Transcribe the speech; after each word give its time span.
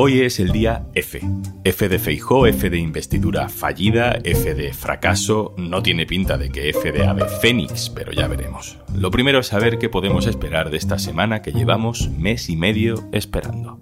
Hoy 0.00 0.20
es 0.20 0.38
el 0.38 0.52
día 0.52 0.86
F. 0.94 1.20
F 1.64 1.88
de 1.88 1.98
Feijó, 1.98 2.46
F 2.46 2.70
de 2.70 2.78
investidura 2.78 3.48
fallida, 3.48 4.12
F 4.22 4.54
de 4.54 4.72
fracaso. 4.72 5.54
No 5.56 5.82
tiene 5.82 6.06
pinta 6.06 6.38
de 6.38 6.50
que 6.50 6.68
F 6.68 6.92
de 6.92 7.04
ave 7.04 7.24
fénix, 7.40 7.90
pero 7.90 8.12
ya 8.12 8.28
veremos. 8.28 8.78
Lo 8.94 9.10
primero 9.10 9.40
es 9.40 9.48
saber 9.48 9.78
qué 9.78 9.88
podemos 9.88 10.26
esperar 10.28 10.70
de 10.70 10.76
esta 10.76 11.00
semana 11.00 11.42
que 11.42 11.52
llevamos 11.52 12.10
mes 12.10 12.48
y 12.48 12.56
medio 12.56 13.08
esperando. 13.10 13.80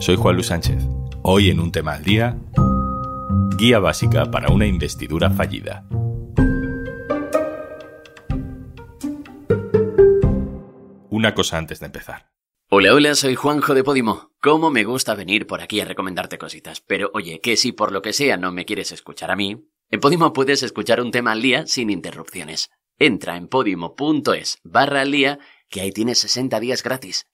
Soy 0.00 0.16
Juan 0.16 0.34
Luis 0.34 0.48
Sánchez. 0.48 0.82
Hoy 1.22 1.50
en 1.50 1.60
un 1.60 1.70
tema 1.70 1.92
al 1.92 2.02
día, 2.02 2.36
guía 3.56 3.78
básica 3.78 4.32
para 4.32 4.50
una 4.50 4.66
investidura 4.66 5.30
fallida. 5.30 5.84
Una 11.08 11.34
cosa 11.34 11.58
antes 11.58 11.78
de 11.78 11.86
empezar. 11.86 12.31
Hola, 12.74 12.94
hola, 12.94 13.14
soy 13.14 13.34
Juanjo 13.34 13.74
de 13.74 13.84
Podimo. 13.84 14.30
¿Cómo 14.40 14.70
me 14.70 14.84
gusta 14.84 15.14
venir 15.14 15.46
por 15.46 15.60
aquí 15.60 15.82
a 15.82 15.84
recomendarte 15.84 16.38
cositas? 16.38 16.80
Pero 16.80 17.10
oye, 17.12 17.38
que 17.42 17.58
si 17.58 17.72
por 17.72 17.92
lo 17.92 18.00
que 18.00 18.14
sea 18.14 18.38
no 18.38 18.50
me 18.50 18.64
quieres 18.64 18.92
escuchar 18.92 19.30
a 19.30 19.36
mí, 19.36 19.68
en 19.90 20.00
Podimo 20.00 20.32
puedes 20.32 20.62
escuchar 20.62 21.02
un 21.02 21.10
tema 21.10 21.32
al 21.32 21.42
día 21.42 21.66
sin 21.66 21.90
interrupciones. 21.90 22.70
Entra 22.98 23.36
en 23.36 23.48
podimo.es 23.48 24.56
barra 24.64 25.02
al 25.02 25.12
día, 25.12 25.38
que 25.68 25.82
ahí 25.82 25.92
tienes 25.92 26.16
60 26.20 26.60
días 26.60 26.82
gratis. 26.82 27.26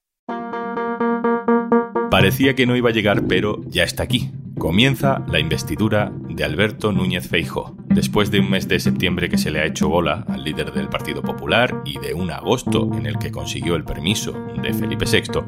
Parecía 2.11 2.53
que 2.53 2.65
no 2.65 2.75
iba 2.75 2.89
a 2.89 2.93
llegar, 2.93 3.25
pero 3.25 3.61
ya 3.65 3.83
está 3.83 4.03
aquí. 4.03 4.31
Comienza 4.57 5.25
la 5.29 5.39
investidura 5.39 6.11
de 6.27 6.43
Alberto 6.43 6.91
Núñez 6.91 7.29
Feijóo. 7.29 7.77
Después 7.89 8.29
de 8.31 8.39
un 8.39 8.49
mes 8.49 8.67
de 8.67 8.79
septiembre 8.79 9.29
que 9.29 9.37
se 9.37 9.51
le 9.51 9.59
ha 9.59 9.65
hecho 9.65 9.89
bola 9.89 10.23
al 10.27 10.43
líder 10.43 10.71
del 10.71 10.89
Partido 10.89 11.21
Popular 11.21 11.81
y 11.85 11.99
de 11.99 12.13
un 12.13 12.31
agosto 12.31 12.89
en 12.93 13.05
el 13.05 13.17
que 13.17 13.31
consiguió 13.31 13.75
el 13.75 13.83
permiso 13.83 14.33
de 14.61 14.73
Felipe 14.73 15.05
VI, 15.05 15.41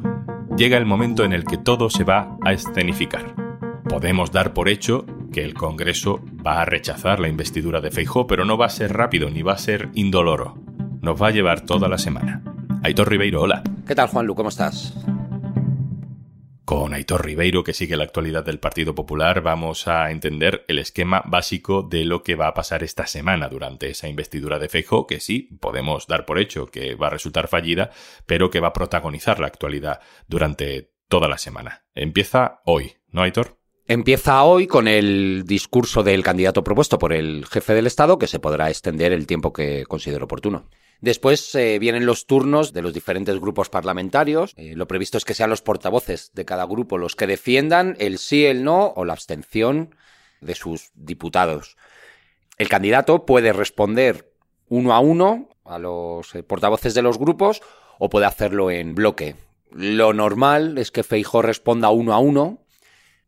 llega 0.58 0.78
el 0.78 0.86
momento 0.86 1.24
en 1.24 1.34
el 1.34 1.46
que 1.46 1.58
todo 1.58 1.90
se 1.90 2.04
va 2.04 2.38
a 2.44 2.52
escenificar. 2.52 3.36
Podemos 3.88 4.32
dar 4.32 4.54
por 4.54 4.70
hecho 4.70 5.06
que 5.32 5.44
el 5.44 5.54
Congreso 5.54 6.20
va 6.46 6.62
a 6.62 6.66
rechazar 6.66 7.20
la 7.20 7.30
investidura 7.30 7.80
de 7.80 7.92
Feijóo, 7.92 8.28
pero 8.28 8.44
no 8.44 8.58
va 8.58 8.66
a 8.66 8.70
ser 8.70 8.92
rápido 8.92 9.30
ni 9.30 9.44
va 9.44 9.54
a 9.54 9.58
ser 9.58 9.90
indoloro. 9.94 10.58
Nos 11.02 11.22
va 11.22 11.28
a 11.28 11.32
llevar 11.32 11.62
toda 11.62 11.88
la 11.88 11.98
semana. 11.98 12.42
Aitor 12.84 13.10
Ribeiro, 13.10 13.42
hola. 13.42 13.64
¿Qué 13.88 13.96
tal, 13.96 14.08
Juanlu? 14.08 14.36
¿Cómo 14.36 14.50
estás? 14.50 14.94
Con 16.72 16.94
Aitor 16.94 17.26
Ribeiro, 17.26 17.66
que 17.66 17.74
sigue 17.74 17.98
la 17.98 18.06
actualidad 18.06 18.46
del 18.46 18.58
Partido 18.58 18.96
Popular, 18.96 19.42
vamos 19.42 19.90
a 19.90 20.10
entender 20.10 20.64
el 20.70 20.80
esquema 20.80 21.22
básico 21.26 21.84
de 21.84 22.06
lo 22.06 22.24
que 22.24 22.36
va 22.36 22.48
a 22.48 22.54
pasar 22.54 22.82
esta 22.82 23.08
semana 23.08 23.50
durante 23.50 23.90
esa 23.90 24.08
investidura 24.08 24.58
de 24.58 24.70
Feijóo, 24.70 25.06
que 25.06 25.20
sí, 25.20 25.50
podemos 25.60 26.08
dar 26.08 26.26
por 26.26 26.40
hecho 26.40 26.68
que 26.68 26.96
va 26.96 27.08
a 27.08 27.10
resultar 27.10 27.50
fallida, 27.50 27.90
pero 28.26 28.50
que 28.50 28.62
va 28.62 28.70
a 28.70 28.74
protagonizar 28.74 29.42
la 29.42 29.48
actualidad 29.48 30.00
durante 30.30 30.94
toda 31.10 31.28
la 31.28 31.38
semana. 31.38 31.84
Empieza 31.94 32.62
hoy, 32.64 32.94
¿no, 33.10 33.24
Aitor? 33.24 33.58
Empieza 33.86 34.42
hoy 34.44 34.66
con 34.66 34.88
el 34.88 35.44
discurso 35.46 36.04
del 36.04 36.24
candidato 36.24 36.64
propuesto 36.64 36.98
por 36.98 37.12
el 37.12 37.46
jefe 37.48 37.74
del 37.74 37.88
Estado, 37.88 38.18
que 38.18 38.28
se 38.28 38.40
podrá 38.40 38.70
extender 38.70 39.12
el 39.12 39.28
tiempo 39.28 39.52
que 39.52 39.84
considere 39.88 40.24
oportuno. 40.24 40.70
Después 41.02 41.56
eh, 41.56 41.80
vienen 41.80 42.06
los 42.06 42.28
turnos 42.28 42.74
de 42.74 42.84
los 42.84 42.94
diferentes 42.94 43.40
grupos 43.40 43.70
parlamentarios. 43.70 44.54
Eh, 44.56 44.76
lo 44.76 44.88
previsto 44.88 45.18
es 45.18 45.26
que 45.26 45.34
sean 45.34 45.50
los 45.50 45.64
portavoces 45.64 46.32
de 46.36 46.46
cada 46.46 46.66
grupo 46.66 47.00
los 47.00 47.16
que 47.16 47.26
defiendan 47.26 47.96
el 48.00 48.20
sí, 48.20 48.46
el 48.46 48.64
no 48.64 48.94
o 48.96 49.04
la 49.04 49.14
abstención 49.14 49.96
de 50.42 50.54
sus 50.54 50.92
diputados. 50.94 51.76
El 52.60 52.70
candidato 52.70 53.26
puede 53.26 53.52
responder 53.52 54.32
uno 54.70 54.94
a 54.94 55.00
uno 55.00 55.50
a 55.66 55.80
los 55.80 56.36
eh, 56.36 56.44
portavoces 56.44 56.94
de 56.94 57.02
los 57.02 57.18
grupos 57.18 57.64
o 57.98 58.08
puede 58.10 58.28
hacerlo 58.28 58.70
en 58.70 58.94
bloque. 58.94 59.36
Lo 59.72 60.14
normal 60.14 60.78
es 60.78 60.92
que 60.92 61.04
Feijó 61.04 61.42
responda 61.42 61.90
uno 61.90 62.14
a 62.14 62.20
uno 62.20 62.64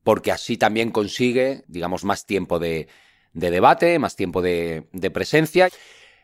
porque 0.03 0.31
así 0.31 0.57
también 0.57 0.91
consigue, 0.91 1.63
digamos, 1.67 2.03
más 2.03 2.27
tiempo 2.27 2.59
de, 2.59 2.87
debate, 3.31 3.97
más 3.97 4.15
tiempo 4.15 4.43
de 4.43 5.11
presencia. 5.11 5.69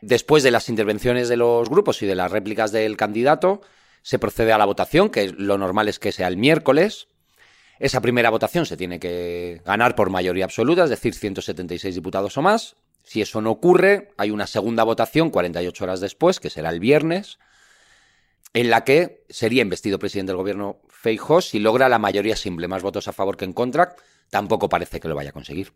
Después 0.01 0.43
de 0.43 0.51
las 0.51 0.69
intervenciones 0.69 1.29
de 1.29 1.37
los 1.37 1.69
grupos 1.69 2.01
y 2.01 2.05
de 2.05 2.15
las 2.15 2.31
réplicas 2.31 2.71
del 2.71 2.97
candidato, 2.97 3.61
se 4.01 4.19
procede 4.19 4.53
a 4.53 4.57
la 4.57 4.65
votación, 4.65 5.09
que 5.09 5.33
lo 5.37 5.57
normal 5.57 5.87
es 5.87 5.99
que 5.99 6.11
sea 6.11 6.27
el 6.27 6.37
miércoles. 6.37 7.07
Esa 7.79 8.01
primera 8.01 8.29
votación 8.29 8.65
se 8.65 8.77
tiene 8.77 8.99
que 8.99 9.61
ganar 9.65 9.95
por 9.95 10.09
mayoría 10.09 10.45
absoluta, 10.45 10.83
es 10.83 10.89
decir, 10.89 11.13
176 11.13 11.95
diputados 11.95 12.37
o 12.37 12.41
más. 12.41 12.75
Si 13.03 13.21
eso 13.21 13.41
no 13.41 13.51
ocurre, 13.51 14.09
hay 14.17 14.31
una 14.31 14.47
segunda 14.47 14.83
votación 14.83 15.29
48 15.29 15.83
horas 15.83 15.99
después, 15.99 16.39
que 16.39 16.49
será 16.49 16.69
el 16.69 16.79
viernes, 16.79 17.39
en 18.53 18.69
la 18.69 18.83
que 18.83 19.25
sería 19.29 19.61
investido 19.61 19.99
presidente 19.99 20.31
del 20.31 20.37
gobierno 20.37 20.81
Feijóo 20.89 21.41
si 21.41 21.59
logra 21.59 21.89
la 21.89 21.99
mayoría 21.99 22.35
simple, 22.35 22.67
más 22.67 22.83
votos 22.83 23.07
a 23.07 23.13
favor 23.13 23.37
que 23.37 23.45
en 23.45 23.53
contra. 23.53 23.95
Tampoco 24.29 24.69
parece 24.69 24.99
que 24.99 25.07
lo 25.07 25.15
vaya 25.15 25.29
a 25.29 25.33
conseguir. 25.33 25.73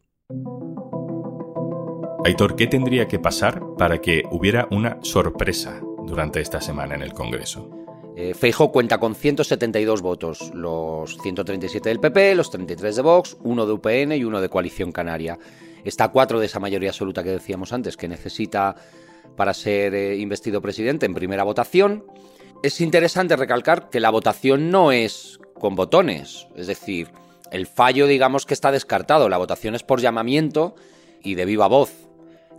Aitor, 2.25 2.55
¿qué 2.55 2.67
tendría 2.67 3.09
que 3.09 3.19
pasar 3.19 3.61
para 3.77 3.99
que 3.99 4.23
hubiera 4.31 4.69
una 4.71 4.97
sorpresa 5.01 5.81
durante 6.05 6.39
esta 6.39 6.61
semana 6.61 6.95
en 6.95 7.01
el 7.01 7.11
Congreso? 7.11 7.69
Eh, 8.15 8.33
cuenta 8.71 8.97
con 8.97 9.13
172 9.13 10.01
votos, 10.01 10.51
los 10.53 11.17
137 11.17 11.89
del 11.89 11.99
PP, 11.99 12.35
los 12.35 12.49
33 12.49 12.95
de 12.95 13.01
Vox, 13.01 13.35
uno 13.43 13.65
de 13.65 13.73
UPN 13.73 14.13
y 14.13 14.23
uno 14.23 14.39
de 14.39 14.47
Coalición 14.47 14.93
Canaria. 14.93 15.37
Está 15.83 16.13
cuatro 16.13 16.39
de 16.39 16.45
esa 16.45 16.61
mayoría 16.61 16.91
absoluta 16.91 17.25
que 17.25 17.31
decíamos 17.31 17.73
antes, 17.73 17.97
que 17.97 18.07
necesita 18.07 18.77
para 19.35 19.53
ser 19.53 19.93
eh, 19.93 20.15
investido 20.15 20.61
presidente 20.61 21.05
en 21.05 21.13
primera 21.13 21.43
votación. 21.43 22.05
Es 22.61 22.79
interesante 22.79 23.35
recalcar 23.35 23.89
que 23.89 23.99
la 23.99 24.11
votación 24.11 24.71
no 24.71 24.93
es 24.93 25.41
con 25.55 25.75
botones, 25.75 26.47
es 26.55 26.67
decir, 26.67 27.09
el 27.51 27.67
fallo 27.67 28.07
digamos 28.07 28.45
que 28.45 28.53
está 28.53 28.71
descartado, 28.71 29.27
la 29.27 29.37
votación 29.37 29.75
es 29.75 29.83
por 29.83 29.99
llamamiento 29.99 30.75
y 31.21 31.35
de 31.35 31.43
viva 31.43 31.67
voz. 31.67 32.02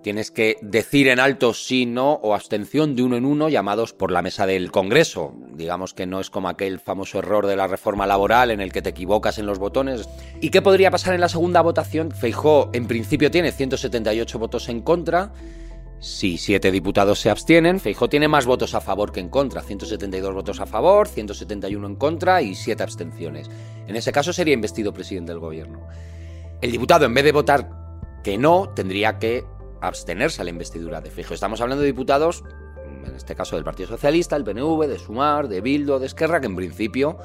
Tienes 0.04 0.30
que 0.30 0.58
decir 0.60 1.08
en 1.08 1.18
alto 1.18 1.54
sí, 1.54 1.86
no 1.86 2.12
o 2.12 2.34
abstención 2.34 2.94
de 2.94 3.02
uno 3.02 3.16
en 3.16 3.24
uno 3.24 3.48
llamados 3.48 3.94
por 3.94 4.10
la 4.10 4.20
mesa 4.20 4.44
del 4.44 4.70
Congreso. 4.70 5.32
Digamos 5.54 5.94
que 5.94 6.04
no 6.04 6.20
es 6.20 6.28
como 6.28 6.50
aquel 6.50 6.78
famoso 6.78 7.20
error 7.20 7.46
de 7.46 7.56
la 7.56 7.68
reforma 7.68 8.06
laboral 8.06 8.50
en 8.50 8.60
el 8.60 8.70
que 8.70 8.82
te 8.82 8.90
equivocas 8.90 9.38
en 9.38 9.46
los 9.46 9.58
botones. 9.58 10.06
¿Y 10.42 10.50
qué 10.50 10.60
podría 10.60 10.90
pasar 10.90 11.14
en 11.14 11.22
la 11.22 11.30
segunda 11.30 11.62
votación? 11.62 12.10
Feijó 12.10 12.68
en 12.74 12.86
principio 12.86 13.30
tiene 13.30 13.50
178 13.50 14.38
votos 14.38 14.68
en 14.68 14.82
contra. 14.82 15.32
Si 16.00 16.36
siete 16.36 16.70
diputados 16.70 17.18
se 17.20 17.30
abstienen, 17.30 17.80
Feijó 17.80 18.10
tiene 18.10 18.28
más 18.28 18.44
votos 18.44 18.74
a 18.74 18.82
favor 18.82 19.10
que 19.10 19.20
en 19.20 19.30
contra. 19.30 19.62
172 19.62 20.34
votos 20.34 20.60
a 20.60 20.66
favor, 20.66 21.08
171 21.08 21.86
en 21.86 21.96
contra 21.96 22.42
y 22.42 22.54
7 22.54 22.82
abstenciones. 22.82 23.50
En 23.86 23.96
ese 23.96 24.12
caso 24.12 24.34
sería 24.34 24.52
investido 24.52 24.92
presidente 24.92 25.32
del 25.32 25.40
gobierno. 25.40 25.88
El 26.60 26.72
diputado, 26.72 27.06
en 27.06 27.14
vez 27.14 27.24
de 27.24 27.32
votar 27.32 27.84
que 28.22 28.36
no, 28.36 28.70
tendría 28.74 29.18
que 29.18 29.44
abstenerse 29.88 30.40
a 30.40 30.44
la 30.44 30.50
investidura 30.50 31.00
de 31.00 31.10
Fijo. 31.10 31.34
Estamos 31.34 31.60
hablando 31.60 31.82
de 31.82 31.88
diputados, 31.88 32.44
en 33.06 33.14
este 33.14 33.34
caso 33.34 33.56
del 33.56 33.64
Partido 33.64 33.88
Socialista, 33.88 34.36
el 34.36 34.44
PNV, 34.44 34.86
de 34.86 34.98
Sumar, 34.98 35.48
de 35.48 35.60
Bildo, 35.60 35.98
de 35.98 36.06
Esquerra, 36.06 36.40
que 36.40 36.46
en 36.46 36.56
principio 36.56 37.18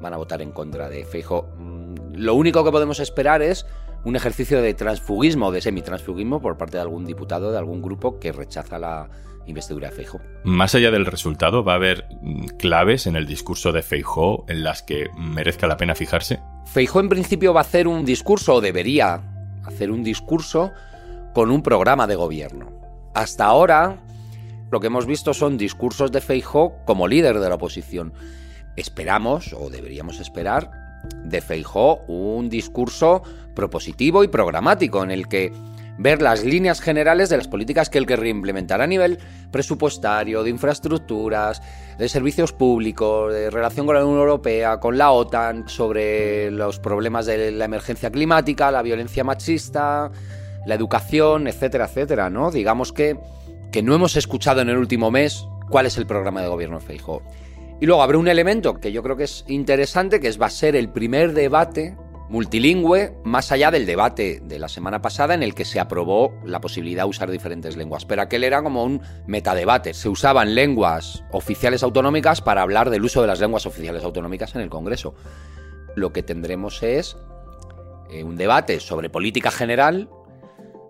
van 0.00 0.14
a 0.14 0.16
votar 0.16 0.42
en 0.42 0.52
contra 0.52 0.88
de 0.88 1.04
Fijo. 1.04 1.48
Mm, 1.56 2.14
lo 2.14 2.34
único 2.34 2.64
que 2.64 2.70
podemos 2.70 3.00
esperar 3.00 3.42
es 3.42 3.66
un 4.04 4.16
ejercicio 4.16 4.60
de 4.60 4.74
transfugismo, 4.74 5.52
de 5.52 5.60
semitransfugismo 5.60 6.40
por 6.40 6.56
parte 6.58 6.76
de 6.76 6.82
algún 6.82 7.04
diputado 7.04 7.52
de 7.52 7.58
algún 7.58 7.82
grupo 7.82 8.18
que 8.18 8.32
rechaza 8.32 8.78
la 8.78 9.08
investidura 9.46 9.90
de 9.90 9.96
Feijóo. 9.96 10.20
Más 10.44 10.74
allá 10.74 10.90
del 10.90 11.06
resultado, 11.06 11.64
¿va 11.64 11.72
a 11.72 11.76
haber 11.76 12.06
claves 12.58 13.06
en 13.06 13.16
el 13.16 13.26
discurso 13.26 13.72
de 13.72 13.82
Feijóo 13.82 14.44
en 14.48 14.62
las 14.62 14.82
que 14.82 15.08
merezca 15.16 15.66
la 15.66 15.76
pena 15.76 15.94
fijarse? 15.94 16.40
Feijóo 16.66 17.00
en 17.00 17.08
principio 17.08 17.52
va 17.52 17.60
a 17.60 17.62
hacer 17.64 17.88
un 17.88 18.04
discurso, 18.04 18.54
o 18.54 18.60
debería 18.60 19.20
hacer 19.64 19.90
un 19.90 20.02
discurso 20.02 20.72
con 21.32 21.50
un 21.50 21.62
programa 21.62 22.06
de 22.06 22.16
gobierno. 22.16 22.70
Hasta 23.14 23.44
ahora, 23.44 23.98
lo 24.70 24.80
que 24.80 24.86
hemos 24.86 25.06
visto 25.06 25.34
son 25.34 25.58
discursos 25.58 26.12
de 26.12 26.20
Feijó 26.20 26.74
como 26.84 27.08
líder 27.08 27.40
de 27.40 27.48
la 27.48 27.56
oposición. 27.56 28.12
Esperamos, 28.76 29.52
o 29.52 29.70
deberíamos 29.70 30.20
esperar, 30.20 30.70
de 31.24 31.40
Feijó 31.40 31.98
un 32.06 32.48
discurso 32.48 33.22
propositivo 33.54 34.24
y 34.24 34.28
programático 34.28 35.02
en 35.02 35.10
el 35.10 35.28
que 35.28 35.52
ver 35.98 36.22
las 36.22 36.44
líneas 36.44 36.80
generales 36.80 37.28
de 37.28 37.36
las 37.36 37.48
políticas 37.48 37.90
que 37.90 37.98
él 37.98 38.06
querría 38.06 38.30
implementar 38.30 38.80
a 38.80 38.86
nivel 38.86 39.18
presupuestario, 39.50 40.42
de 40.42 40.50
infraestructuras, 40.50 41.60
de 41.98 42.08
servicios 42.08 42.52
públicos, 42.52 43.32
de 43.32 43.50
relación 43.50 43.86
con 43.86 43.96
la 43.96 44.04
Unión 44.04 44.20
Europea, 44.20 44.80
con 44.80 44.96
la 44.96 45.10
OTAN, 45.12 45.68
sobre 45.68 46.50
los 46.50 46.78
problemas 46.78 47.26
de 47.26 47.52
la 47.52 47.66
emergencia 47.66 48.10
climática, 48.10 48.70
la 48.70 48.82
violencia 48.82 49.22
machista, 49.22 50.10
la 50.66 50.74
educación, 50.74 51.46
etcétera, 51.48 51.86
etcétera, 51.86 52.30
¿no? 52.30 52.50
Digamos 52.50 52.92
que, 52.92 53.18
que 53.70 53.82
no 53.82 53.94
hemos 53.94 54.16
escuchado 54.16 54.60
en 54.60 54.68
el 54.68 54.76
último 54.76 55.10
mes 55.10 55.46
cuál 55.70 55.86
es 55.86 55.96
el 55.98 56.06
programa 56.06 56.42
de 56.42 56.48
gobierno 56.48 56.78
de 56.78 56.84
Feijóo. 56.84 57.22
Y 57.80 57.86
luego 57.86 58.02
habrá 58.02 58.18
un 58.18 58.28
elemento 58.28 58.78
que 58.78 58.92
yo 58.92 59.02
creo 59.02 59.16
que 59.16 59.24
es 59.24 59.44
interesante, 59.48 60.20
que 60.20 60.28
es, 60.28 60.40
va 60.40 60.46
a 60.46 60.50
ser 60.50 60.76
el 60.76 60.88
primer 60.88 61.32
debate 61.32 61.96
multilingüe, 62.32 63.12
más 63.24 63.52
allá 63.52 63.70
del 63.70 63.84
debate 63.84 64.40
de 64.42 64.58
la 64.58 64.68
semana 64.68 65.02
pasada 65.02 65.34
en 65.34 65.42
el 65.42 65.54
que 65.54 65.66
se 65.66 65.78
aprobó 65.78 66.32
la 66.46 66.62
posibilidad 66.62 67.02
de 67.02 67.10
usar 67.10 67.30
diferentes 67.30 67.76
lenguas. 67.76 68.06
Pero 68.06 68.22
aquel 68.22 68.44
era 68.44 68.62
como 68.62 68.84
un 68.84 69.02
metadebate. 69.26 69.92
Se 69.92 70.08
usaban 70.08 70.54
lenguas 70.54 71.24
oficiales 71.30 71.82
autonómicas 71.82 72.40
para 72.40 72.62
hablar 72.62 72.88
del 72.88 73.04
uso 73.04 73.20
de 73.20 73.26
las 73.26 73.40
lenguas 73.40 73.66
oficiales 73.66 74.02
autonómicas 74.02 74.54
en 74.54 74.62
el 74.62 74.70
Congreso. 74.70 75.14
lo 75.94 76.10
que 76.14 76.22
tendremos 76.22 76.82
es 76.82 77.18
eh, 78.10 78.24
un 78.24 78.36
debate 78.36 78.80
sobre 78.80 79.10
política 79.10 79.50
general 79.50 80.08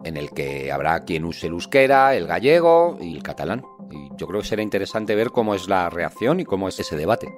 en 0.04 0.16
el 0.16 0.30
que 0.30 0.72
habrá 0.72 1.04
quien 1.04 1.24
use 1.24 1.46
el 1.46 1.52
euskera, 1.52 2.14
el 2.14 2.26
gallego 2.26 2.98
y 3.00 3.16
el 3.16 3.22
catalán. 3.22 3.64
Y 3.90 4.08
yo 4.16 4.26
creo 4.26 4.40
que 4.40 4.48
será 4.48 4.62
interesante 4.62 5.14
ver 5.14 5.30
cómo 5.30 5.54
es 5.54 5.68
la 5.68 5.90
reacción 5.90 6.40
y 6.40 6.44
cómo 6.44 6.68
es 6.68 6.78
ese 6.80 6.96
debate. 6.96 7.28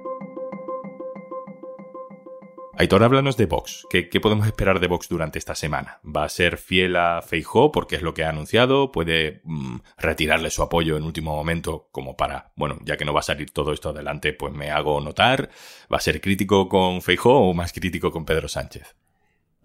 Aitor, 2.77 3.03
háblanos 3.03 3.37
de 3.37 3.45
Vox. 3.45 3.87
¿Qué, 3.89 4.03
podemos 4.19 4.45
esperar 4.47 4.81
de 4.81 4.87
Vox 4.87 5.07
durante 5.07 5.39
esta 5.39 5.55
semana? 5.55 6.01
¿Va 6.03 6.25
a 6.25 6.29
ser 6.29 6.57
fiel 6.57 6.97
a 6.97 7.21
Feijó 7.21 7.71
porque 7.71 7.95
es 7.95 8.01
lo 8.01 8.13
que 8.13 8.25
ha 8.25 8.29
anunciado? 8.29 8.91
¿Puede 8.91 9.39
mm, 9.45 9.77
retirarle 9.97 10.49
su 10.49 10.61
apoyo 10.61 10.97
en 10.97 11.03
último 11.03 11.33
momento 11.33 11.87
como 11.93 12.17
para, 12.17 12.51
bueno, 12.57 12.77
ya 12.83 12.97
que 12.97 13.05
no 13.05 13.13
va 13.13 13.21
a 13.21 13.23
salir 13.23 13.51
todo 13.51 13.71
esto 13.71 13.89
adelante, 13.89 14.33
pues 14.33 14.53
me 14.53 14.71
hago 14.71 14.99
notar? 14.99 15.49
¿Va 15.91 15.97
a 15.97 16.01
ser 16.01 16.19
crítico 16.19 16.67
con 16.67 17.01
Feijó 17.01 17.47
o 17.47 17.53
más 17.53 17.71
crítico 17.71 18.11
con 18.11 18.25
Pedro 18.25 18.49
Sánchez? 18.49 18.93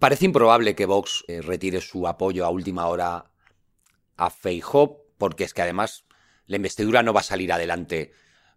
Parece 0.01 0.25
improbable 0.25 0.73
que 0.73 0.87
Vox 0.87 1.23
eh, 1.27 1.43
retire 1.43 1.79
su 1.79 2.07
apoyo 2.07 2.43
a 2.43 2.49
última 2.49 2.87
hora 2.87 3.25
a 4.17 4.29
Feijó 4.31 5.05
porque 5.19 5.43
es 5.43 5.53
que 5.53 5.61
además 5.61 6.05
la 6.47 6.55
investidura 6.55 7.03
no 7.03 7.13
va 7.13 7.19
a 7.19 7.23
salir 7.23 7.53
adelante 7.53 8.11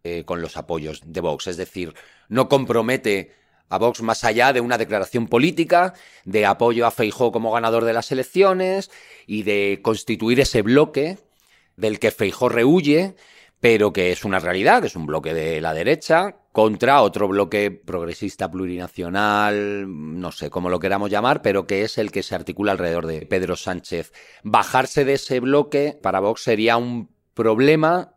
eh, 0.05 0.25
con 0.25 0.41
los 0.41 0.56
apoyos 0.56 1.02
de 1.05 1.20
Vox. 1.20 1.49
Es 1.49 1.58
decir, 1.58 1.93
no 2.31 2.49
compromete 2.49 3.35
a 3.69 3.76
Vox 3.76 4.00
más 4.00 4.25
allá 4.25 4.55
de 4.55 4.62
una 4.62 4.79
declaración 4.79 5.29
política, 5.29 5.93
de 6.25 6.46
apoyo 6.46 6.87
a 6.87 6.91
Feijó 6.91 7.31
como 7.31 7.52
ganador 7.52 7.85
de 7.85 7.93
las 7.93 8.11
elecciones 8.11 8.90
y 9.26 9.43
de 9.43 9.81
constituir 9.82 10.40
ese 10.40 10.62
bloque 10.62 11.19
del 11.76 11.99
que 11.99 12.11
Feijó 12.11 12.49
rehuye, 12.49 13.17
pero 13.64 13.94
que 13.94 14.12
es 14.12 14.26
una 14.26 14.40
realidad, 14.40 14.82
que 14.82 14.88
es 14.88 14.94
un 14.94 15.06
bloque 15.06 15.32
de 15.32 15.58
la 15.62 15.72
derecha 15.72 16.37
contra 16.52 17.00
otro 17.00 17.28
bloque 17.28 17.70
progresista 17.70 18.50
plurinacional, 18.50 19.87
no 19.88 20.32
sé 20.32 20.50
cómo 20.50 20.69
lo 20.69 20.78
queramos 20.78 21.08
llamar, 21.08 21.40
pero 21.40 21.66
que 21.66 21.81
es 21.81 21.96
el 21.96 22.12
que 22.12 22.22
se 22.22 22.34
articula 22.34 22.72
alrededor 22.72 23.06
de 23.06 23.25
Pedro 23.25 23.56
Sánchez. 23.56 24.12
Bajarse 24.43 25.06
de 25.06 25.14
ese 25.14 25.40
bloque 25.40 25.99
para 26.02 26.20
Vox 26.20 26.43
sería 26.43 26.76
un 26.76 27.08
problema 27.32 28.16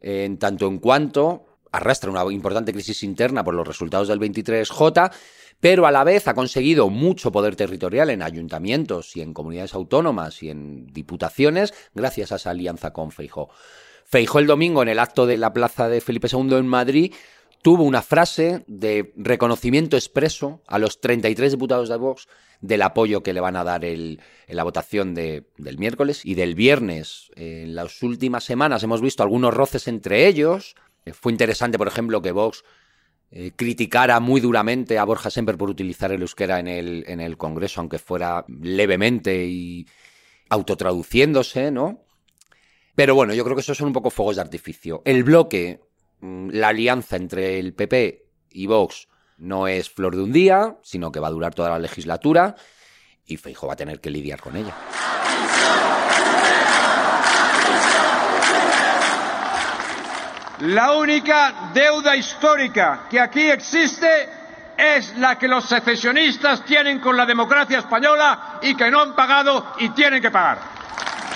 en 0.00 0.40
tanto 0.40 0.66
en 0.66 0.78
cuanto 0.78 1.60
arrastra 1.70 2.10
una 2.10 2.24
importante 2.32 2.72
crisis 2.72 3.04
interna 3.04 3.44
por 3.44 3.54
los 3.54 3.68
resultados 3.68 4.08
del 4.08 4.18
23J, 4.18 5.12
pero 5.60 5.86
a 5.86 5.92
la 5.92 6.02
vez 6.02 6.26
ha 6.26 6.34
conseguido 6.34 6.90
mucho 6.90 7.30
poder 7.30 7.54
territorial 7.54 8.10
en 8.10 8.22
ayuntamientos 8.22 9.16
y 9.16 9.20
en 9.20 9.34
comunidades 9.34 9.74
autónomas 9.74 10.42
y 10.42 10.50
en 10.50 10.88
diputaciones 10.88 11.74
gracias 11.94 12.32
a 12.32 12.36
esa 12.36 12.50
alianza 12.50 12.92
con 12.92 13.12
Feijó. 13.12 13.50
Feijó 14.10 14.38
el 14.38 14.46
domingo 14.46 14.82
en 14.82 14.88
el 14.88 15.00
acto 15.00 15.26
de 15.26 15.36
la 15.36 15.52
plaza 15.52 15.86
de 15.90 16.00
Felipe 16.00 16.28
II 16.32 16.54
en 16.54 16.66
Madrid 16.66 17.12
tuvo 17.60 17.82
una 17.82 18.00
frase 18.00 18.64
de 18.66 19.12
reconocimiento 19.16 19.98
expreso 19.98 20.62
a 20.66 20.78
los 20.78 21.02
33 21.02 21.52
diputados 21.52 21.90
de 21.90 21.96
Vox 21.98 22.26
del 22.62 22.80
apoyo 22.80 23.22
que 23.22 23.34
le 23.34 23.40
van 23.40 23.56
a 23.56 23.64
dar 23.64 23.84
en 23.84 24.18
la 24.46 24.64
votación 24.64 25.14
del 25.14 25.44
miércoles 25.78 26.24
y 26.24 26.36
del 26.36 26.54
viernes. 26.54 27.30
En 27.36 27.74
las 27.74 28.02
últimas 28.02 28.44
semanas 28.44 28.82
hemos 28.82 29.02
visto 29.02 29.22
algunos 29.22 29.52
roces 29.52 29.88
entre 29.88 30.26
ellos, 30.26 30.74
eh, 31.04 31.12
fue 31.12 31.30
interesante, 31.32 31.76
por 31.76 31.88
ejemplo, 31.88 32.22
que 32.22 32.32
Vox 32.32 32.64
eh, 33.30 33.52
criticara 33.54 34.20
muy 34.20 34.40
duramente 34.40 34.96
a 34.96 35.04
Borja 35.04 35.28
Semper 35.28 35.58
por 35.58 35.68
utilizar 35.68 36.12
el 36.12 36.22
euskera 36.22 36.58
en 36.60 36.68
el, 36.68 37.04
en 37.06 37.20
el 37.20 37.36
Congreso, 37.36 37.80
aunque 37.80 37.98
fuera 37.98 38.46
levemente 38.48 39.44
y 39.44 39.86
autotraduciéndose, 40.48 41.70
¿no? 41.70 42.07
Pero 42.98 43.14
bueno, 43.14 43.32
yo 43.32 43.44
creo 43.44 43.54
que 43.54 43.60
esos 43.60 43.78
son 43.78 43.86
un 43.86 43.92
poco 43.92 44.10
fuegos 44.10 44.34
de 44.34 44.42
artificio. 44.42 45.02
El 45.04 45.22
bloque, 45.22 45.78
mm, 46.18 46.48
la 46.50 46.66
alianza 46.66 47.14
entre 47.14 47.60
el 47.60 47.72
PP 47.72 48.24
y 48.50 48.66
Vox 48.66 49.06
no 49.36 49.68
es 49.68 49.88
flor 49.88 50.16
de 50.16 50.22
un 50.24 50.32
día, 50.32 50.78
sino 50.82 51.12
que 51.12 51.20
va 51.20 51.28
a 51.28 51.30
durar 51.30 51.54
toda 51.54 51.70
la 51.70 51.78
legislatura 51.78 52.56
y 53.24 53.36
Feijo 53.36 53.68
va 53.68 53.74
a 53.74 53.76
tener 53.76 54.00
que 54.00 54.10
lidiar 54.10 54.40
con 54.40 54.56
ella. 54.56 54.74
La 60.62 60.94
única 60.94 61.70
deuda 61.72 62.16
histórica 62.16 63.06
que 63.08 63.20
aquí 63.20 63.48
existe 63.48 64.28
es 64.76 65.16
la 65.18 65.38
que 65.38 65.46
los 65.46 65.66
secesionistas 65.66 66.64
tienen 66.64 66.98
con 66.98 67.16
la 67.16 67.26
democracia 67.26 67.78
española 67.78 68.58
y 68.60 68.74
que 68.74 68.90
no 68.90 69.00
han 69.00 69.14
pagado 69.14 69.74
y 69.78 69.90
tienen 69.90 70.20
que 70.20 70.32
pagar. 70.32 70.58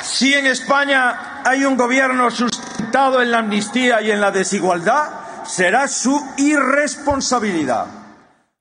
Si 0.03 0.35
en 0.35 0.47
España 0.47 1.32
hay 1.45 1.65
un 1.65 1.77
gobierno 1.77 2.31
sustentado 2.31 3.23
en 3.23 3.31
la 3.31 3.39
amnistía 3.39 4.03
y 4.03 4.11
en 4.11 4.21
la 4.21 4.31
desigualdad, 4.31 5.45
será 5.45 5.89
su 5.89 6.21
irresponsabilidad. 6.39 8.03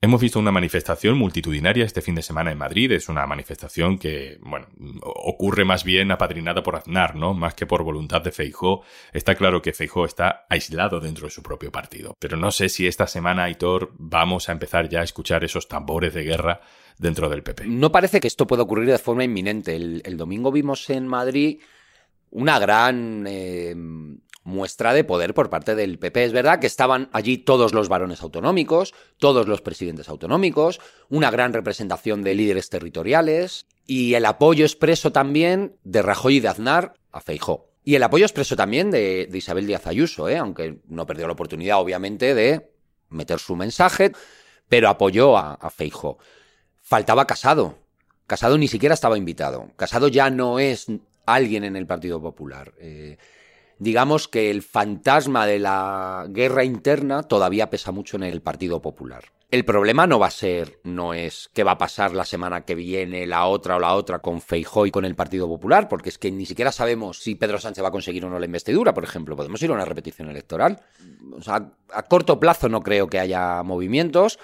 Hemos 0.04 0.20
visto 0.20 0.40
una 0.40 0.50
manifestación 0.50 1.16
multitudinaria 1.16 1.84
este 1.84 2.02
fin 2.02 2.16
de 2.16 2.22
semana 2.22 2.50
en 2.50 2.58
Madrid. 2.58 2.90
Es 2.90 3.08
una 3.08 3.24
manifestación 3.24 3.98
que, 3.98 4.36
bueno, 4.40 4.66
ocurre 5.04 5.64
más 5.64 5.84
bien 5.84 6.10
apadrinada 6.10 6.64
por 6.64 6.74
Aznar, 6.74 7.14
¿no? 7.14 7.34
Más 7.34 7.54
que 7.54 7.66
por 7.66 7.84
voluntad 7.84 8.20
de 8.20 8.32
Feijó. 8.32 8.82
Está 9.12 9.36
claro 9.36 9.62
que 9.62 9.72
Feijó 9.72 10.04
está 10.04 10.44
aislado 10.50 10.98
dentro 10.98 11.28
de 11.28 11.30
su 11.30 11.40
propio 11.40 11.70
partido. 11.70 12.16
Pero 12.18 12.36
no 12.36 12.50
sé 12.50 12.68
si 12.68 12.88
esta 12.88 13.06
semana, 13.06 13.44
Aitor, 13.44 13.92
vamos 13.96 14.48
a 14.48 14.52
empezar 14.52 14.88
ya 14.88 15.02
a 15.02 15.04
escuchar 15.04 15.44
esos 15.44 15.68
tambores 15.68 16.12
de 16.14 16.24
guerra 16.24 16.60
dentro 16.98 17.28
del 17.28 17.44
PP. 17.44 17.68
No 17.68 17.92
parece 17.92 18.18
que 18.18 18.26
esto 18.26 18.48
pueda 18.48 18.64
ocurrir 18.64 18.90
de 18.90 18.98
forma 18.98 19.22
inminente. 19.22 19.76
El, 19.76 20.16
domingo 20.16 20.50
vimos 20.50 20.90
en 20.90 21.06
Madrid 21.06 21.60
una 22.32 22.58
gran 22.58 23.24
eh, 23.28 23.74
muestra 24.42 24.92
de 24.92 25.04
poder 25.04 25.34
por 25.34 25.50
parte 25.50 25.74
del 25.74 25.98
PP. 25.98 26.24
Es 26.24 26.32
verdad 26.32 26.58
que 26.58 26.66
estaban 26.66 27.08
allí 27.12 27.38
todos 27.38 27.72
los 27.72 27.88
varones 27.88 28.22
autonómicos, 28.22 28.94
todos 29.18 29.46
los 29.46 29.60
presidentes 29.60 30.08
autonómicos, 30.08 30.80
una 31.08 31.30
gran 31.30 31.52
representación 31.52 32.22
de 32.22 32.34
líderes 32.34 32.68
territoriales 32.70 33.66
y 33.86 34.14
el 34.14 34.24
apoyo 34.26 34.64
expreso 34.64 35.12
también 35.12 35.76
de 35.84 36.02
Rajoy 36.02 36.36
y 36.36 36.40
de 36.40 36.48
Aznar 36.48 36.94
a 37.12 37.20
Feijó. 37.20 37.68
Y 37.84 37.96
el 37.96 38.02
apoyo 38.02 38.24
expreso 38.24 38.56
también 38.56 38.90
de, 38.90 39.28
Isabel 39.32 39.66
Díaz 39.66 39.86
Ayuso, 39.86 40.28
¿eh? 40.28 40.38
aunque 40.38 40.80
no 40.86 41.06
perdió 41.06 41.26
la 41.26 41.32
oportunidad, 41.32 41.80
obviamente, 41.80 42.34
de 42.34 42.70
meter 43.08 43.40
su 43.40 43.56
mensaje, 43.56 44.12
pero 44.68 44.88
apoyó 44.88 45.36
a, 45.36 45.54
a 45.54 45.70
Feijó. 45.70 46.18
Faltaba 46.80 47.26
Casado. 47.26 47.78
Casado 48.26 48.56
ni 48.56 48.68
siquiera 48.68 48.94
estaba 48.94 49.18
invitado. 49.18 49.70
Casado 49.76 50.08
ya 50.08 50.30
no 50.30 50.58
es 50.58 50.86
alguien 51.26 51.64
en 51.64 51.76
el 51.76 51.86
Partido 51.86 52.20
Popular. 52.20 52.72
Eh, 52.78 53.18
digamos 53.78 54.28
que 54.28 54.50
el 54.50 54.62
fantasma 54.62 55.46
de 55.46 55.58
la 55.58 56.26
guerra 56.28 56.64
interna 56.64 57.22
todavía 57.22 57.70
pesa 57.70 57.92
mucho 57.92 58.16
en 58.16 58.24
el 58.24 58.40
Partido 58.42 58.80
Popular. 58.80 59.24
El 59.52 59.66
problema 59.66 60.06
no 60.06 60.18
va 60.18 60.28
a 60.28 60.30
ser, 60.30 60.80
no 60.82 61.12
es 61.12 61.50
qué 61.52 61.62
va 61.62 61.72
a 61.72 61.78
pasar 61.78 62.14
la 62.14 62.24
semana 62.24 62.64
que 62.64 62.74
viene, 62.74 63.26
la 63.26 63.44
otra 63.44 63.76
o 63.76 63.78
la 63.78 63.92
otra 63.92 64.20
con 64.20 64.40
Feijóo 64.40 64.86
y 64.86 64.90
con 64.90 65.04
el 65.04 65.14
Partido 65.14 65.46
Popular, 65.46 65.90
porque 65.90 66.08
es 66.08 66.16
que 66.16 66.30
ni 66.30 66.46
siquiera 66.46 66.72
sabemos 66.72 67.18
si 67.18 67.34
Pedro 67.34 67.58
Sánchez 67.58 67.84
va 67.84 67.88
a 67.88 67.92
conseguir 67.92 68.24
o 68.24 68.30
no 68.30 68.38
la 68.38 68.46
investidura, 68.46 68.94
por 68.94 69.04
ejemplo. 69.04 69.36
Podemos 69.36 69.62
ir 69.62 69.70
a 69.70 69.74
una 69.74 69.84
repetición 69.84 70.30
electoral. 70.30 70.80
A 71.46 72.02
corto 72.04 72.40
plazo 72.40 72.70
no 72.70 72.82
creo 72.82 73.08
que 73.08 73.20
haya 73.20 73.62
movimientos. 73.62 74.38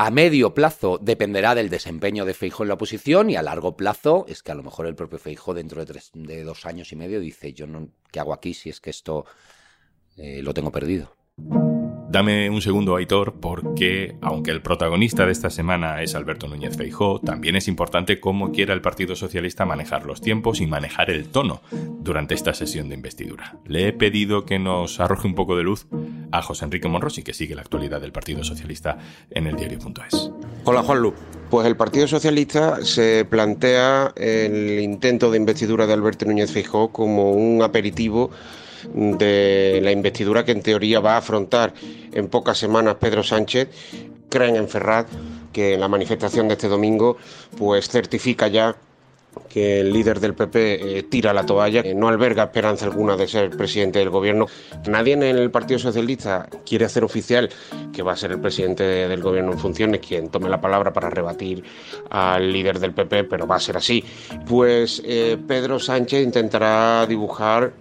A 0.00 0.12
medio 0.12 0.54
plazo 0.54 0.98
dependerá 1.02 1.56
del 1.56 1.70
desempeño 1.70 2.24
de 2.24 2.32
Feijo 2.32 2.62
en 2.62 2.68
la 2.68 2.74
oposición 2.74 3.30
y 3.30 3.34
a 3.34 3.42
largo 3.42 3.76
plazo 3.76 4.26
es 4.28 4.44
que 4.44 4.52
a 4.52 4.54
lo 4.54 4.62
mejor 4.62 4.86
el 4.86 4.94
propio 4.94 5.18
Feijo 5.18 5.54
dentro 5.54 5.84
de, 5.84 6.00
de 6.14 6.44
dos 6.44 6.66
años 6.66 6.92
y 6.92 6.96
medio 6.96 7.18
dice 7.18 7.52
yo 7.52 7.66
no, 7.66 7.88
¿qué 8.12 8.20
hago 8.20 8.32
aquí 8.32 8.54
si 8.54 8.70
es 8.70 8.80
que 8.80 8.90
esto 8.90 9.24
eh, 10.16 10.40
lo 10.40 10.54
tengo 10.54 10.70
perdido? 10.70 11.16
Dame 12.10 12.48
un 12.48 12.62
segundo, 12.62 12.96
Aitor, 12.96 13.34
porque 13.38 14.16
aunque 14.22 14.50
el 14.50 14.62
protagonista 14.62 15.26
de 15.26 15.32
esta 15.32 15.50
semana 15.50 16.02
es 16.02 16.14
Alberto 16.14 16.48
Núñez 16.48 16.74
Feijó, 16.74 17.20
también 17.20 17.54
es 17.54 17.68
importante 17.68 18.18
cómo 18.18 18.50
quiera 18.50 18.72
el 18.72 18.80
Partido 18.80 19.14
Socialista 19.14 19.66
manejar 19.66 20.06
los 20.06 20.22
tiempos 20.22 20.62
y 20.62 20.66
manejar 20.66 21.10
el 21.10 21.28
tono 21.28 21.60
durante 22.00 22.34
esta 22.34 22.54
sesión 22.54 22.88
de 22.88 22.94
investidura. 22.94 23.58
Le 23.66 23.88
he 23.88 23.92
pedido 23.92 24.46
que 24.46 24.58
nos 24.58 25.00
arroje 25.00 25.26
un 25.26 25.34
poco 25.34 25.54
de 25.54 25.64
luz 25.64 25.86
a 26.32 26.40
José 26.40 26.64
Enrique 26.64 26.88
Monrosi, 26.88 27.22
que 27.22 27.34
sigue 27.34 27.54
la 27.54 27.60
actualidad 27.60 28.00
del 28.00 28.12
Partido 28.12 28.42
Socialista 28.42 28.96
en 29.30 29.46
el 29.46 29.56
diario.es. 29.56 30.30
Hola, 30.70 30.82
Juanlu. 30.82 31.14
Pues 31.48 31.66
el 31.66 31.78
Partido 31.78 32.06
Socialista 32.06 32.84
se 32.84 33.24
plantea 33.24 34.12
el 34.16 34.80
intento 34.80 35.30
de 35.30 35.38
investidura 35.38 35.86
de 35.86 35.94
Alberto 35.94 36.26
Núñez 36.26 36.52
Feijó 36.52 36.92
como 36.92 37.32
un 37.32 37.62
aperitivo 37.62 38.30
de 38.92 39.80
la 39.82 39.90
investidura 39.90 40.44
que 40.44 40.52
en 40.52 40.60
teoría 40.60 41.00
va 41.00 41.14
a 41.14 41.16
afrontar 41.16 41.72
en 42.12 42.28
pocas 42.28 42.58
semanas 42.58 42.96
Pedro 43.00 43.22
Sánchez, 43.22 43.70
creen 44.28 44.56
en 44.56 44.68
Ferrat 44.68 45.08
que 45.54 45.78
la 45.78 45.88
manifestación 45.88 46.48
de 46.48 46.54
este 46.54 46.68
domingo 46.68 47.16
pues 47.56 47.88
certifica 47.88 48.46
ya 48.48 48.76
que 49.48 49.80
el 49.80 49.92
líder 49.92 50.20
del 50.20 50.34
PP 50.34 50.98
eh, 50.98 51.02
tira 51.04 51.32
la 51.32 51.44
toalla, 51.44 51.82
no 51.94 52.08
alberga 52.08 52.44
esperanza 52.44 52.86
alguna 52.86 53.16
de 53.16 53.28
ser 53.28 53.50
presidente 53.50 53.98
del 53.98 54.10
gobierno. 54.10 54.46
Nadie 54.88 55.14
en 55.14 55.22
el 55.22 55.50
Partido 55.50 55.78
Socialista 55.78 56.48
quiere 56.66 56.84
hacer 56.84 57.04
oficial 57.04 57.48
que 57.92 58.02
va 58.02 58.12
a 58.12 58.16
ser 58.16 58.32
el 58.32 58.40
presidente 58.40 58.82
del 58.82 59.22
gobierno 59.22 59.52
en 59.52 59.58
funciones 59.58 60.00
quien 60.00 60.28
tome 60.28 60.48
la 60.48 60.60
palabra 60.60 60.92
para 60.92 61.10
rebatir 61.10 61.64
al 62.10 62.52
líder 62.52 62.78
del 62.78 62.92
PP, 62.92 63.24
pero 63.24 63.46
va 63.46 63.56
a 63.56 63.60
ser 63.60 63.76
así. 63.76 64.04
Pues 64.46 65.02
eh, 65.04 65.38
Pedro 65.46 65.78
Sánchez 65.78 66.22
intentará 66.22 67.06
dibujar 67.06 67.72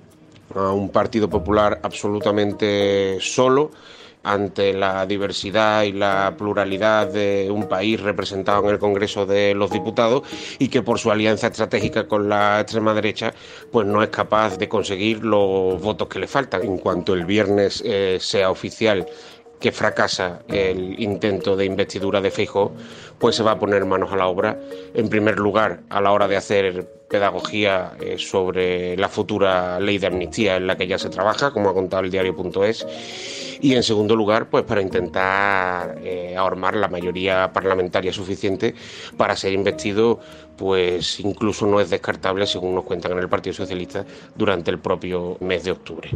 a 0.55 0.71
un 0.71 0.89
Partido 0.89 1.29
Popular 1.29 1.79
absolutamente 1.83 3.17
solo, 3.19 3.71
ante 4.27 4.73
la 4.73 5.05
diversidad 5.05 5.83
y 5.83 5.93
la 5.93 6.35
pluralidad 6.37 7.07
de 7.07 7.49
un 7.49 7.67
país 7.69 7.99
representado 8.01 8.63
en 8.65 8.71
el 8.71 8.79
Congreso 8.79 9.25
de 9.25 9.53
los 9.53 9.71
Diputados 9.71 10.23
y 10.59 10.67
que 10.67 10.81
por 10.81 10.99
su 10.99 11.09
alianza 11.11 11.47
estratégica 11.47 12.07
con 12.07 12.27
la 12.27 12.59
extrema 12.59 12.93
derecha 12.93 13.33
pues 13.71 13.87
no 13.87 14.03
es 14.03 14.09
capaz 14.09 14.57
de 14.57 14.67
conseguir 14.67 15.23
los 15.23 15.81
votos 15.81 16.09
que 16.09 16.19
le 16.19 16.27
faltan. 16.27 16.63
En 16.63 16.77
cuanto 16.77 17.13
el 17.13 17.25
viernes 17.25 17.81
eh, 17.85 18.17
sea 18.19 18.51
oficial 18.51 19.07
que 19.59 19.71
fracasa 19.71 20.41
el 20.47 20.99
intento 21.01 21.55
de 21.55 21.65
investidura 21.65 22.21
de 22.21 22.29
Feijóo, 22.29 22.73
pues 23.17 23.35
se 23.35 23.43
va 23.43 23.51
a 23.51 23.59
poner 23.59 23.85
manos 23.85 24.11
a 24.11 24.15
la 24.15 24.27
obra, 24.27 24.59
en 24.93 25.09
primer 25.09 25.39
lugar 25.39 25.81
a 25.89 26.01
la 26.01 26.11
hora 26.11 26.27
de 26.27 26.37
hacer 26.37 26.87
pedagogía 27.09 27.93
eh, 27.99 28.17
sobre 28.17 28.97
la 28.97 29.09
futura 29.09 29.79
ley 29.79 29.97
de 29.97 30.07
amnistía 30.07 30.57
en 30.57 30.67
la 30.67 30.75
que 30.75 30.87
ya 30.87 30.99
se 30.99 31.09
trabaja, 31.09 31.51
como 31.51 31.69
ha 31.69 31.73
contado 31.73 32.03
el 32.03 32.11
diario.es, 32.11 32.85
y 33.61 33.73
en 33.73 33.83
segundo 33.83 34.15
lugar, 34.15 34.49
pues 34.49 34.63
para 34.63 34.81
intentar 34.81 35.99
eh, 36.03 36.35
ahormar 36.35 36.75
la 36.75 36.87
mayoría 36.87 37.51
parlamentaria 37.51 38.13
suficiente 38.13 38.75
para 39.15 39.35
ser 39.35 39.53
investido, 39.53 40.19
pues 40.57 41.19
incluso 41.19 41.65
no 41.67 41.79
es 41.79 41.89
descartable, 41.89 42.45
según 42.45 42.75
nos 42.75 42.83
cuentan 42.83 43.13
en 43.13 43.19
el 43.19 43.29
Partido 43.29 43.53
Socialista, 43.53 44.05
durante 44.35 44.71
el 44.71 44.79
propio 44.79 45.37
mes 45.39 45.63
de 45.63 45.71
octubre. 45.71 46.09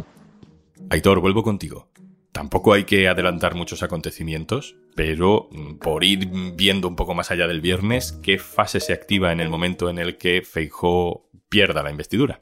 Aitor, 0.90 1.20
vuelvo 1.20 1.42
contigo. 1.42 1.88
Tampoco 2.32 2.72
hay 2.72 2.84
que 2.84 3.08
adelantar 3.08 3.54
muchos 3.54 3.82
acontecimientos, 3.82 4.74
pero 4.94 5.48
mm, 5.52 5.74
por 5.74 6.02
ir 6.02 6.28
viendo 6.54 6.88
un 6.88 6.96
poco 6.96 7.14
más 7.14 7.30
allá 7.30 7.46
del 7.46 7.60
viernes, 7.60 8.12
¿qué 8.22 8.38
fase 8.38 8.80
se 8.80 8.94
activa 8.94 9.32
en 9.32 9.40
el 9.40 9.50
momento 9.50 9.90
en 9.90 9.98
el 9.98 10.16
que 10.16 10.42
Feijó 10.42 11.28
pierda 11.48 11.82
la 11.82 11.90
investidura? 11.90 12.40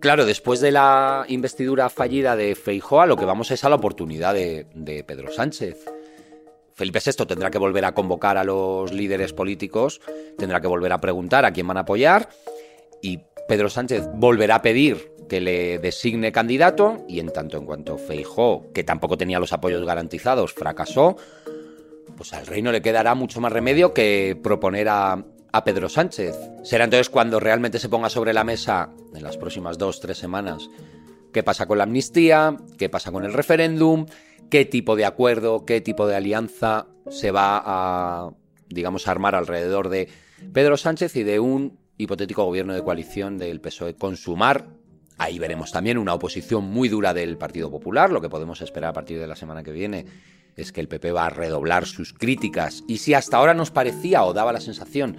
Claro, 0.00 0.24
después 0.26 0.60
de 0.60 0.70
la 0.70 1.24
investidura 1.28 1.88
fallida 1.88 2.36
de 2.36 2.54
Feijóo, 2.54 3.06
lo 3.06 3.16
que 3.16 3.24
vamos 3.24 3.50
es 3.50 3.64
a 3.64 3.68
la 3.68 3.76
oportunidad 3.76 4.34
de, 4.34 4.66
de 4.74 5.02
Pedro 5.04 5.32
Sánchez. 5.32 5.84
Felipe 6.74 7.00
VI 7.04 7.26
tendrá 7.26 7.50
que 7.50 7.58
volver 7.58 7.84
a 7.84 7.92
convocar 7.92 8.38
a 8.38 8.44
los 8.44 8.92
líderes 8.92 9.32
políticos, 9.32 10.00
tendrá 10.38 10.60
que 10.60 10.68
volver 10.68 10.92
a 10.92 11.00
preguntar 11.00 11.44
a 11.44 11.52
quién 11.52 11.66
van 11.66 11.76
a 11.76 11.80
apoyar 11.80 12.28
y 13.02 13.20
Pedro 13.48 13.68
Sánchez 13.68 14.08
volverá 14.14 14.56
a 14.56 14.62
pedir 14.62 15.10
que 15.28 15.40
le 15.40 15.78
designe 15.78 16.30
candidato 16.30 17.04
y 17.08 17.18
en 17.18 17.32
tanto 17.32 17.56
en 17.56 17.66
cuanto 17.66 17.98
Feijó, 17.98 18.72
que 18.72 18.84
tampoco 18.84 19.18
tenía 19.18 19.40
los 19.40 19.52
apoyos 19.52 19.84
garantizados, 19.84 20.52
fracasó, 20.52 21.16
pues 22.16 22.32
al 22.32 22.46
reino 22.46 22.70
le 22.72 22.82
quedará 22.82 23.14
mucho 23.14 23.40
más 23.40 23.52
remedio 23.52 23.92
que 23.92 24.38
proponer 24.42 24.88
a, 24.88 25.24
a 25.52 25.64
Pedro 25.64 25.88
Sánchez. 25.88 26.36
Será 26.62 26.84
entonces 26.84 27.10
cuando 27.10 27.40
realmente 27.40 27.78
se 27.78 27.88
ponga 27.88 28.10
sobre 28.10 28.32
la 28.32 28.44
mesa, 28.44 28.90
en 29.14 29.22
las 29.22 29.36
próximas 29.36 29.78
dos, 29.78 30.00
tres 30.00 30.18
semanas, 30.18 30.68
qué 31.32 31.42
pasa 31.42 31.66
con 31.66 31.78
la 31.78 31.84
amnistía, 31.84 32.56
qué 32.78 32.88
pasa 32.88 33.12
con 33.12 33.24
el 33.24 33.32
referéndum, 33.32 34.06
qué 34.50 34.64
tipo 34.64 34.96
de 34.96 35.04
acuerdo, 35.04 35.64
qué 35.64 35.80
tipo 35.80 36.06
de 36.06 36.16
alianza 36.16 36.86
se 37.10 37.30
va 37.30 37.62
a, 37.64 38.30
digamos, 38.68 39.08
armar 39.08 39.34
alrededor 39.34 39.88
de 39.88 40.08
Pedro 40.52 40.76
Sánchez 40.76 41.16
y 41.16 41.22
de 41.22 41.40
un 41.40 41.78
hipotético 41.96 42.44
gobierno 42.44 42.74
de 42.74 42.82
coalición 42.82 43.38
del 43.38 43.60
PSOE 43.60 43.94
consumar 43.94 44.78
Ahí 45.18 45.40
veremos 45.40 45.72
también 45.72 45.98
una 45.98 46.14
oposición 46.14 46.64
muy 46.64 46.88
dura 46.88 47.12
del 47.12 47.36
Partido 47.36 47.70
Popular. 47.72 48.10
Lo 48.10 48.20
que 48.20 48.28
podemos 48.28 48.60
esperar 48.60 48.90
a 48.90 48.92
partir 48.92 49.18
de 49.18 49.26
la 49.26 49.34
semana 49.34 49.64
que 49.64 49.72
viene 49.72 50.06
es 50.58 50.72
que 50.72 50.80
el 50.80 50.88
PP 50.88 51.12
va 51.12 51.26
a 51.26 51.30
redoblar 51.30 51.86
sus 51.86 52.12
críticas. 52.12 52.84
Y 52.86 52.98
si 52.98 53.14
hasta 53.14 53.38
ahora 53.38 53.54
nos 53.54 53.70
parecía 53.70 54.24
o 54.24 54.34
daba 54.34 54.52
la 54.52 54.60
sensación 54.60 55.16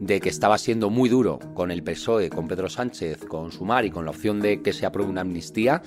de 0.00 0.20
que 0.20 0.28
estaba 0.28 0.58
siendo 0.58 0.90
muy 0.90 1.08
duro 1.08 1.38
con 1.54 1.70
el 1.70 1.84
PSOE, 1.84 2.28
con 2.28 2.48
Pedro 2.48 2.68
Sánchez, 2.68 3.24
con 3.24 3.52
Sumar 3.52 3.84
y 3.84 3.90
con 3.90 4.04
la 4.04 4.10
opción 4.10 4.40
de 4.40 4.60
que 4.60 4.72
se 4.72 4.84
apruebe 4.84 5.10
una 5.10 5.20
amnistía, 5.20 5.82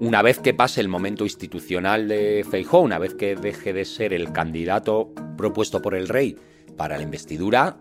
una 0.00 0.22
vez 0.22 0.38
que 0.38 0.54
pase 0.54 0.80
el 0.80 0.88
momento 0.88 1.24
institucional 1.24 2.08
de 2.08 2.46
Feijóo, 2.50 2.80
una 2.80 2.98
vez 2.98 3.14
que 3.14 3.36
deje 3.36 3.72
de 3.72 3.84
ser 3.84 4.14
el 4.14 4.32
candidato 4.32 5.12
propuesto 5.36 5.82
por 5.82 5.94
el 5.94 6.08
rey 6.08 6.36
para 6.76 6.96
la 6.96 7.02
investidura, 7.02 7.76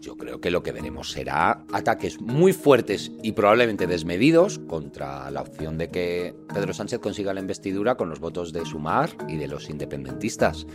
yo 0.00 0.16
creo 0.16 0.40
que 0.40 0.50
lo 0.50 0.62
que 0.62 0.72
veremos 0.72 1.10
será 1.10 1.64
ataques 1.72 2.20
muy 2.20 2.52
fuertes 2.52 3.12
y 3.22 3.32
probablemente 3.32 3.86
desmedidos 3.86 4.58
contra 4.58 5.30
la 5.30 5.42
opción 5.42 5.78
de 5.78 5.90
que 5.90 6.34
Pedro 6.52 6.72
Sánchez 6.72 7.00
consiga 7.00 7.34
la 7.34 7.40
investidura 7.40 7.96
con 7.96 8.08
los 8.08 8.20
votos 8.20 8.52
de 8.52 8.64
Sumar 8.64 9.10
y 9.28 9.36
de 9.36 9.48
los 9.48 9.68
independentistas. 9.68 10.66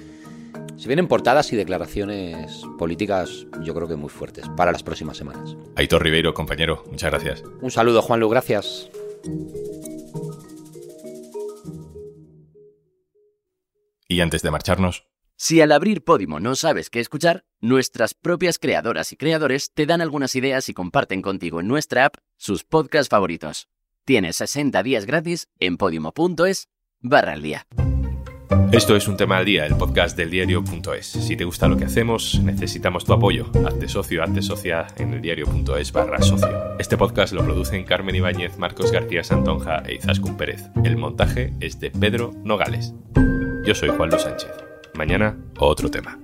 Se 0.77 0.87
vienen 0.87 1.07
portadas 1.07 1.51
y 1.53 1.55
declaraciones 1.55 2.63
políticas, 2.77 3.47
yo 3.61 3.73
creo 3.73 3.87
que 3.87 3.95
muy 3.95 4.09
fuertes, 4.09 4.47
para 4.55 4.71
las 4.71 4.83
próximas 4.83 5.17
semanas. 5.17 5.55
Aitor 5.75 6.03
Ribeiro, 6.03 6.33
compañero, 6.33 6.83
muchas 6.89 7.11
gracias. 7.11 7.43
Un 7.61 7.71
saludo, 7.71 8.01
Juan 8.01 8.19
Lu, 8.19 8.29
gracias. 8.29 8.89
Y 14.07 14.21
antes 14.21 14.43
de 14.43 14.51
marcharnos, 14.51 15.07
si 15.37 15.61
al 15.61 15.71
abrir 15.71 16.03
Podimo 16.03 16.39
no 16.39 16.55
sabes 16.55 16.89
qué 16.89 16.99
escuchar, 16.99 17.45
nuestras 17.61 18.13
propias 18.13 18.57
creadoras 18.57 19.11
y 19.11 19.17
creadores 19.17 19.71
te 19.73 19.85
dan 19.85 20.01
algunas 20.01 20.35
ideas 20.35 20.69
y 20.69 20.73
comparten 20.73 21.21
contigo 21.21 21.59
en 21.59 21.67
nuestra 21.67 22.05
app 22.05 22.15
sus 22.37 22.63
podcasts 22.63 23.09
favoritos. 23.09 23.67
Tienes 24.05 24.35
60 24.37 24.83
días 24.83 25.05
gratis 25.05 25.47
en 25.59 25.77
podimo.es 25.77 26.69
barra 27.01 27.33
al 27.33 27.41
día. 27.41 27.67
Esto 28.71 28.95
es 28.95 29.07
un 29.07 29.17
tema 29.17 29.37
al 29.37 29.45
día, 29.45 29.65
el 29.65 29.75
podcast 29.75 30.17
del 30.17 30.29
diario.es. 30.29 31.05
Si 31.05 31.35
te 31.35 31.45
gusta 31.45 31.67
lo 31.67 31.77
que 31.77 31.85
hacemos, 31.85 32.39
necesitamos 32.43 33.05
tu 33.05 33.13
apoyo. 33.13 33.49
Hazte 33.65 33.87
socio, 33.87 34.23
hazte 34.23 34.41
socia 34.41 34.87
en 34.97 35.13
el 35.13 35.21
diario.es 35.21 35.91
barra 35.91 36.21
socio. 36.21 36.77
Este 36.77 36.97
podcast 36.97 37.33
lo 37.33 37.43
producen 37.43 37.85
Carmen 37.85 38.15
Ibáñez, 38.15 38.57
Marcos 38.57 38.91
García 38.91 39.23
Santonja 39.23 39.83
e 39.85 39.95
Izaskun 39.95 40.37
Pérez. 40.37 40.63
El 40.83 40.97
montaje 40.97 41.53
es 41.59 41.79
de 41.79 41.91
Pedro 41.91 42.33
Nogales. 42.43 42.93
Yo 43.65 43.73
soy 43.73 43.89
Juan 43.89 44.09
Luis 44.09 44.21
Sánchez. 44.21 44.51
Mañana, 44.97 45.35
otro 45.59 45.91
tema. 45.91 46.17